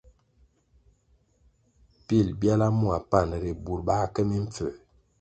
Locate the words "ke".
4.13-4.21